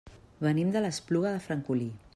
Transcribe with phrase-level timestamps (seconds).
[0.45, 1.91] Venim de l'Espluga de Francolí.